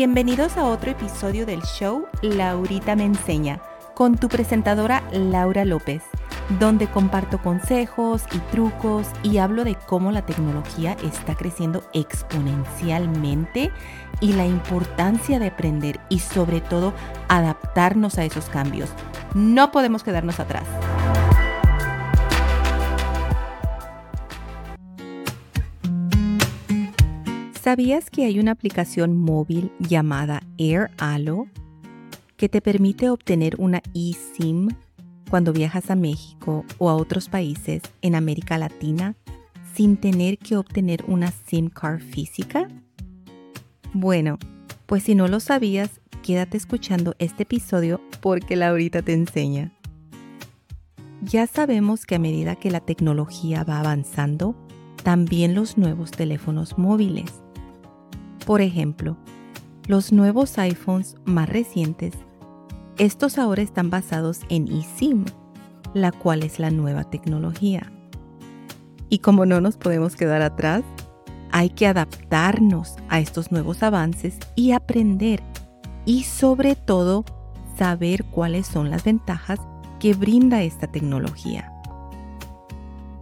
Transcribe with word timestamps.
Bienvenidos 0.00 0.56
a 0.56 0.64
otro 0.64 0.92
episodio 0.92 1.44
del 1.44 1.60
show 1.60 2.06
Laurita 2.22 2.96
me 2.96 3.04
enseña 3.04 3.60
con 3.94 4.16
tu 4.16 4.30
presentadora 4.30 5.02
Laura 5.12 5.66
López, 5.66 6.02
donde 6.58 6.86
comparto 6.86 7.36
consejos 7.42 8.22
y 8.32 8.38
trucos 8.50 9.06
y 9.22 9.36
hablo 9.36 9.62
de 9.62 9.74
cómo 9.74 10.10
la 10.10 10.24
tecnología 10.24 10.96
está 11.04 11.34
creciendo 11.34 11.84
exponencialmente 11.92 13.72
y 14.22 14.32
la 14.32 14.46
importancia 14.46 15.38
de 15.38 15.48
aprender 15.48 16.00
y 16.08 16.20
sobre 16.20 16.62
todo 16.62 16.94
adaptarnos 17.28 18.16
a 18.16 18.24
esos 18.24 18.46
cambios. 18.46 18.88
No 19.34 19.70
podemos 19.70 20.02
quedarnos 20.02 20.40
atrás. 20.40 20.64
¿Sabías 27.62 28.08
que 28.08 28.24
hay 28.24 28.38
una 28.38 28.52
aplicación 28.52 29.18
móvil 29.18 29.70
llamada 29.80 30.42
AirAlo 30.58 31.46
que 32.38 32.48
te 32.48 32.62
permite 32.62 33.10
obtener 33.10 33.56
una 33.58 33.82
eSIM 33.94 34.68
cuando 35.28 35.52
viajas 35.52 35.90
a 35.90 35.94
México 35.94 36.64
o 36.78 36.88
a 36.88 36.94
otros 36.94 37.28
países 37.28 37.82
en 38.00 38.14
América 38.14 38.56
Latina 38.56 39.14
sin 39.74 39.98
tener 39.98 40.38
que 40.38 40.56
obtener 40.56 41.04
una 41.06 41.32
SIM 41.32 41.68
card 41.68 42.00
física? 42.00 42.66
Bueno, 43.92 44.38
pues 44.86 45.02
si 45.02 45.14
no 45.14 45.28
lo 45.28 45.38
sabías, 45.38 46.00
quédate 46.22 46.56
escuchando 46.56 47.14
este 47.18 47.42
episodio 47.42 48.00
porque 48.22 48.56
Laurita 48.56 49.02
te 49.02 49.12
enseña. 49.12 49.70
Ya 51.20 51.46
sabemos 51.46 52.06
que 52.06 52.14
a 52.14 52.18
medida 52.18 52.56
que 52.56 52.70
la 52.70 52.80
tecnología 52.80 53.64
va 53.64 53.80
avanzando, 53.80 54.56
también 55.04 55.54
los 55.54 55.76
nuevos 55.76 56.10
teléfonos 56.10 56.78
móviles. 56.78 57.30
Por 58.50 58.62
ejemplo, 58.62 59.16
los 59.86 60.10
nuevos 60.10 60.58
iPhones 60.58 61.14
más 61.24 61.48
recientes 61.48 62.14
estos 62.98 63.38
ahora 63.38 63.62
están 63.62 63.90
basados 63.90 64.40
en 64.48 64.66
eSIM, 64.66 65.24
la 65.94 66.10
cual 66.10 66.42
es 66.42 66.58
la 66.58 66.72
nueva 66.72 67.04
tecnología. 67.04 67.92
Y 69.08 69.20
como 69.20 69.46
no 69.46 69.60
nos 69.60 69.76
podemos 69.76 70.16
quedar 70.16 70.42
atrás, 70.42 70.82
hay 71.52 71.70
que 71.70 71.86
adaptarnos 71.86 72.96
a 73.08 73.20
estos 73.20 73.52
nuevos 73.52 73.84
avances 73.84 74.36
y 74.56 74.72
aprender 74.72 75.44
y 76.04 76.24
sobre 76.24 76.74
todo 76.74 77.24
saber 77.78 78.24
cuáles 78.24 78.66
son 78.66 78.90
las 78.90 79.04
ventajas 79.04 79.60
que 80.00 80.12
brinda 80.12 80.64
esta 80.64 80.88
tecnología. 80.88 81.72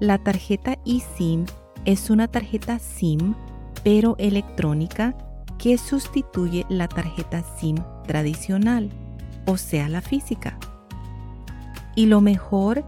La 0.00 0.16
tarjeta 0.16 0.78
eSIM 0.86 1.44
es 1.84 2.08
una 2.08 2.28
tarjeta 2.28 2.78
SIM 2.78 3.34
pero 3.82 4.16
electrónica 4.18 5.14
que 5.58 5.76
sustituye 5.78 6.64
la 6.68 6.88
tarjeta 6.88 7.42
SIM 7.58 7.76
tradicional 8.06 8.90
o 9.46 9.56
sea 9.56 9.88
la 9.88 10.00
física. 10.00 10.58
Y 11.94 12.06
lo 12.06 12.20
mejor 12.20 12.84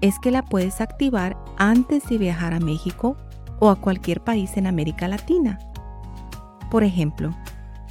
es 0.00 0.18
que 0.18 0.30
la 0.30 0.42
puedes 0.42 0.80
activar 0.80 1.36
antes 1.56 2.04
de 2.08 2.18
viajar 2.18 2.52
a 2.52 2.60
México 2.60 3.16
o 3.58 3.70
a 3.70 3.76
cualquier 3.76 4.20
país 4.20 4.56
en 4.56 4.66
América 4.66 5.08
Latina. 5.08 5.58
Por 6.70 6.84
ejemplo, 6.84 7.34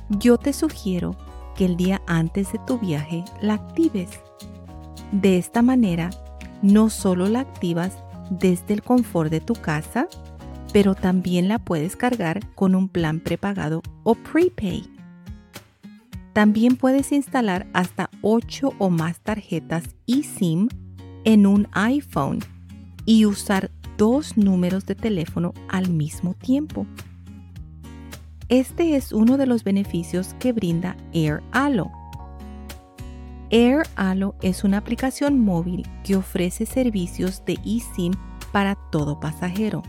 yo 0.10 0.38
te 0.38 0.54
sugiero 0.54 1.16
que 1.56 1.66
el 1.66 1.76
día 1.76 2.02
antes 2.08 2.52
de 2.52 2.60
tu 2.60 2.78
viaje 2.78 3.24
la 3.42 3.56
actives. 3.56 4.20
De 5.12 5.38
esta 5.38 5.62
manera, 5.62 6.10
no 6.62 6.90
solo 6.90 7.28
la 7.28 7.42
activas 7.42 7.98
desde 8.30 8.74
el 8.74 8.84
confort 8.84 9.30
de 9.30 9.42
tu 9.42 9.54
casa, 9.54 10.08
pero 10.74 10.96
también 10.96 11.48
la 11.48 11.60
puedes 11.60 11.96
cargar 11.96 12.40
con 12.56 12.74
un 12.74 12.90
plan 12.90 13.20
prepagado 13.20 13.84
o 14.04 14.16
prepay. 14.16 14.84
También 16.34 16.78
puedes 16.78 17.12
instalar 17.12 17.68
hasta 17.74 18.10
8 18.24 18.74
o 18.80 18.90
más 18.90 19.20
tarjetas 19.20 19.84
eSIM 20.08 20.68
en 21.26 21.46
un 21.46 21.68
iPhone 21.74 22.40
y 23.06 23.26
usar 23.26 23.70
dos 23.98 24.36
números 24.36 24.88
de 24.88 24.96
teléfono 24.96 25.54
al 25.70 25.92
mismo 25.92 26.34
tiempo. 26.34 26.88
Este 28.50 28.96
es 28.96 29.14
uno 29.14 29.38
de 29.38 29.46
los 29.46 29.64
beneficios 29.64 30.34
que 30.40 30.54
brinda 30.54 30.98
AirAlo. 31.14 31.92
AirAlo 33.52 34.36
es 34.42 34.64
una 34.64 34.80
aplicación 34.80 35.40
móvil 35.40 35.88
que 36.04 36.16
ofrece 36.16 36.66
servicios 36.66 37.46
de 37.46 37.60
eSIM 37.64 38.14
para 38.52 38.76
todo 38.92 39.20
pasajero. 39.20 39.84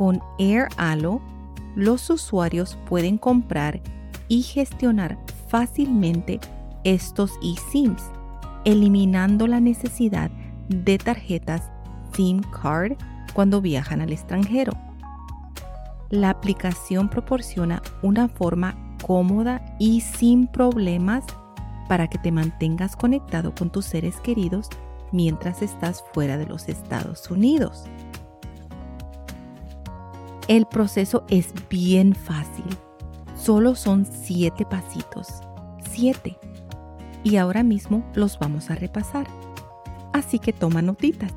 Con 0.00 0.22
AirAlo, 0.38 1.20
los 1.76 2.08
usuarios 2.08 2.78
pueden 2.88 3.18
comprar 3.18 3.82
y 4.28 4.40
gestionar 4.40 5.18
fácilmente 5.48 6.40
estos 6.84 7.32
eSIMs, 7.42 8.02
eliminando 8.64 9.46
la 9.46 9.60
necesidad 9.60 10.30
de 10.70 10.96
tarjetas 10.96 11.70
SIM 12.14 12.40
card 12.40 12.94
cuando 13.34 13.60
viajan 13.60 14.00
al 14.00 14.10
extranjero. 14.10 14.72
La 16.08 16.30
aplicación 16.30 17.10
proporciona 17.10 17.82
una 18.02 18.26
forma 18.26 18.96
cómoda 19.06 19.76
y 19.78 20.00
sin 20.00 20.46
problemas 20.46 21.24
para 21.90 22.08
que 22.08 22.16
te 22.16 22.32
mantengas 22.32 22.96
conectado 22.96 23.54
con 23.54 23.68
tus 23.68 23.84
seres 23.84 24.16
queridos 24.20 24.70
mientras 25.12 25.60
estás 25.60 26.02
fuera 26.14 26.38
de 26.38 26.46
los 26.46 26.70
Estados 26.70 27.30
Unidos. 27.30 27.84
El 30.48 30.66
proceso 30.66 31.24
es 31.28 31.52
bien 31.68 32.14
fácil 32.14 32.64
Solo 33.40 33.74
son 33.74 34.04
siete 34.04 34.66
pasitos. 34.66 35.26
Siete. 35.90 36.36
Y 37.24 37.36
ahora 37.36 37.62
mismo 37.62 38.04
los 38.14 38.38
vamos 38.38 38.70
a 38.70 38.74
repasar. 38.74 39.26
Así 40.12 40.38
que 40.38 40.52
toma 40.52 40.82
notitas. 40.82 41.32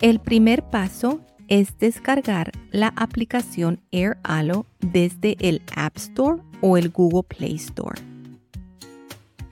El 0.00 0.20
primer 0.20 0.62
paso 0.62 1.20
es 1.48 1.78
descargar 1.78 2.52
la 2.70 2.92
aplicación 2.96 3.80
AirAlo 3.90 4.66
desde 4.78 5.36
el 5.40 5.62
App 5.74 5.96
Store 5.96 6.42
o 6.60 6.76
el 6.76 6.90
Google 6.90 7.24
Play 7.24 7.56
Store. 7.56 8.00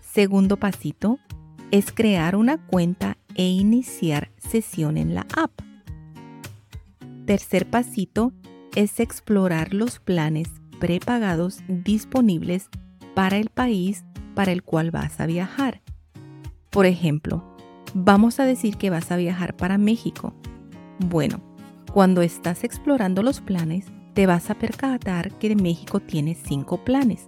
Segundo 0.01 0.57
pasito 0.57 1.19
es 1.73 1.91
crear 1.91 2.37
una 2.37 2.65
cuenta 2.65 3.17
e 3.35 3.49
iniciar 3.49 4.31
sesión 4.39 4.97
en 4.97 5.13
la 5.17 5.27
app. 5.37 5.51
Tercer 7.27 7.69
pasito 7.69 8.33
es 8.75 9.01
explorar 9.01 9.75
los 9.75 9.99
planes 9.99 10.49
prepagados 10.81 11.61
disponibles 11.69 12.69
para 13.15 13.39
el 13.39 13.49
país 13.51 14.05
para 14.35 14.53
el 14.53 14.63
cual 14.63 14.91
vas 14.91 15.21
a 15.21 15.27
viajar. 15.27 15.81
Por 16.71 16.87
ejemplo, 16.87 17.45
vamos 17.95 18.41
a 18.41 18.45
decir 18.45 18.77
que 18.77 18.91
vas 18.91 19.13
a 19.13 19.17
viajar 19.17 19.57
para 19.57 19.79
México. 19.79 20.35
Bueno, 20.99 21.41
cuando 21.93 22.23
estás 22.23 22.65
explorando 22.65 23.23
los 23.23 23.41
planes, 23.41 23.87
te 24.15 24.27
vas 24.27 24.51
a 24.51 24.55
percatar 24.55 25.33
que 25.39 25.55
México 25.55 26.01
tiene 26.01 26.35
cinco 26.35 26.85
planes. 26.85 27.27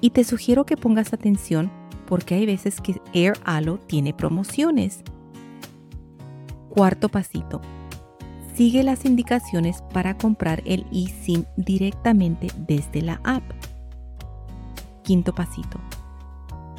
Y 0.00 0.10
te 0.10 0.24
sugiero 0.24 0.66
que 0.66 0.76
pongas 0.76 1.12
atención 1.12 1.70
porque 2.06 2.34
hay 2.34 2.46
veces 2.46 2.80
que 2.80 3.00
AirAlo 3.14 3.78
tiene 3.78 4.12
promociones. 4.12 5.04
Cuarto 6.68 7.08
pasito, 7.08 7.60
Sigue 8.60 8.82
las 8.82 9.06
indicaciones 9.06 9.82
para 9.94 10.18
comprar 10.18 10.62
el 10.66 10.84
eSIM 10.92 11.46
directamente 11.56 12.48
desde 12.58 13.00
la 13.00 13.18
app. 13.24 13.42
Quinto 15.02 15.34
pasito. 15.34 15.80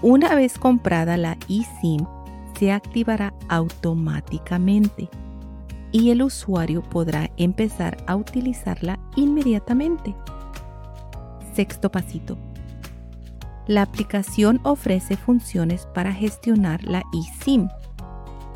Una 0.03 0.35
vez 0.35 0.59
comprada 0.59 1.17
la 1.17 1.39
eSIM, 1.49 2.05
se 2.59 2.71
activará 2.71 3.33
automáticamente 3.49 5.09
y 5.91 6.11
el 6.11 6.21
usuario 6.21 6.83
podrá 6.83 7.31
empezar 7.37 7.97
a 8.05 8.15
utilizarla 8.15 8.99
inmediatamente. 9.15 10.15
Sexto 11.55 11.91
pasito. 11.91 12.37
La 13.65 13.81
aplicación 13.81 14.59
ofrece 14.61 15.17
funciones 15.17 15.87
para 15.95 16.13
gestionar 16.13 16.83
la 16.83 17.01
eSIM, 17.11 17.69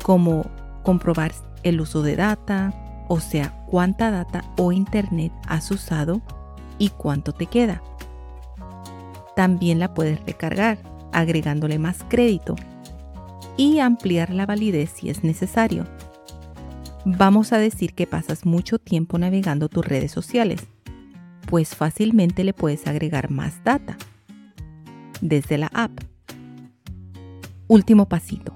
como 0.04 0.46
comprobar 0.84 1.32
el 1.64 1.80
uso 1.80 2.02
de 2.02 2.14
data, 2.14 2.85
o 3.08 3.20
sea, 3.20 3.64
cuánta 3.66 4.10
data 4.10 4.44
o 4.56 4.72
internet 4.72 5.32
has 5.46 5.70
usado 5.70 6.20
y 6.78 6.90
cuánto 6.90 7.32
te 7.32 7.46
queda. 7.46 7.82
También 9.34 9.78
la 9.78 9.94
puedes 9.94 10.24
recargar 10.24 10.78
agregándole 11.12 11.78
más 11.78 12.04
crédito 12.08 12.56
y 13.56 13.78
ampliar 13.78 14.30
la 14.30 14.46
validez 14.46 14.90
si 14.90 15.08
es 15.08 15.24
necesario. 15.24 15.86
Vamos 17.04 17.52
a 17.52 17.58
decir 17.58 17.94
que 17.94 18.06
pasas 18.06 18.44
mucho 18.44 18.78
tiempo 18.78 19.18
navegando 19.18 19.68
tus 19.68 19.86
redes 19.86 20.10
sociales, 20.10 20.66
pues 21.48 21.74
fácilmente 21.74 22.44
le 22.44 22.52
puedes 22.52 22.86
agregar 22.86 23.30
más 23.30 23.62
data 23.64 23.96
desde 25.20 25.58
la 25.58 25.68
app. 25.72 25.92
Último 27.68 28.08
pasito. 28.08 28.52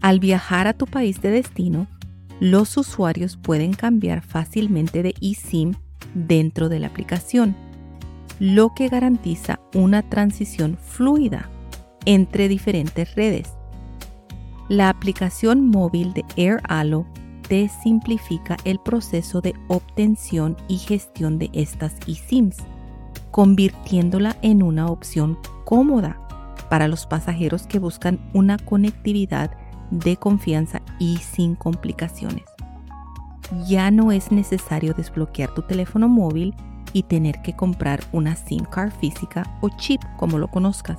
Al 0.00 0.20
viajar 0.20 0.66
a 0.66 0.74
tu 0.74 0.86
país 0.86 1.20
de 1.22 1.30
destino, 1.30 1.86
los 2.40 2.76
usuarios 2.76 3.36
pueden 3.36 3.72
cambiar 3.72 4.22
fácilmente 4.22 5.02
de 5.02 5.14
eSIM 5.20 5.74
dentro 6.14 6.68
de 6.68 6.80
la 6.80 6.88
aplicación. 6.88 7.56
lo 8.40 8.74
que 8.74 8.88
garantiza 8.88 9.60
una 9.74 10.02
transición 10.02 10.76
fluida 10.76 11.48
entre 12.04 12.48
diferentes 12.48 13.14
redes. 13.14 13.54
La 14.68 14.88
aplicación 14.88 15.68
móvil 15.68 16.12
de 16.14 16.24
AirAllo 16.36 17.06
te 17.48 17.68
simplifica 17.68 18.56
el 18.64 18.80
proceso 18.80 19.40
de 19.40 19.54
obtención 19.68 20.56
y 20.68 20.78
gestión 20.78 21.38
de 21.38 21.50
estas 21.52 21.94
eSIMs, 22.08 22.56
convirtiéndola 23.30 24.36
en 24.42 24.62
una 24.62 24.86
opción 24.86 25.38
cómoda 25.64 26.18
para 26.70 26.88
los 26.88 27.06
pasajeros 27.06 27.66
que 27.66 27.78
buscan 27.78 28.18
una 28.32 28.58
conectividad 28.58 29.52
de 29.90 30.16
confianza 30.16 30.82
y 30.98 31.18
sin 31.18 31.54
complicaciones. 31.54 32.44
Ya 33.66 33.90
no 33.90 34.12
es 34.12 34.32
necesario 34.32 34.94
desbloquear 34.94 35.52
tu 35.54 35.62
teléfono 35.62 36.08
móvil 36.08 36.54
y 36.92 37.02
tener 37.02 37.42
que 37.42 37.54
comprar 37.54 38.00
una 38.12 38.36
SIM 38.36 38.64
card 38.64 38.92
física 38.92 39.58
o 39.60 39.68
chip 39.68 40.00
como 40.16 40.38
lo 40.38 40.48
conozcas. 40.48 40.98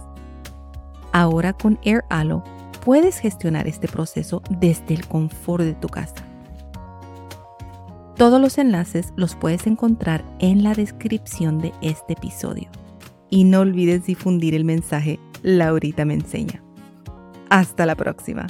Ahora 1.12 1.54
con 1.54 1.80
AirAllo 1.86 2.44
puedes 2.84 3.20
gestionar 3.20 3.68
este 3.68 3.88
proceso 3.88 4.42
desde 4.50 4.94
el 4.94 5.08
confort 5.08 5.64
de 5.64 5.74
tu 5.74 5.88
casa. 5.88 6.16
Todos 8.18 8.40
los 8.40 8.58
enlaces 8.58 9.14
los 9.16 9.36
puedes 9.36 9.68
encontrar 9.68 10.24
en 10.40 10.64
la 10.64 10.74
descripción 10.74 11.60
de 11.60 11.74
este 11.82 12.14
episodio. 12.14 12.70
Y 13.30 13.44
no 13.44 13.62
olvides 13.62 14.06
difundir 14.06 14.56
el 14.56 14.64
mensaje 14.64 15.20
Laurita 15.42 16.06
me 16.06 16.14
enseña. 16.14 16.64
Hasta 17.50 17.86
la 17.86 17.96
próxima. 17.96 18.48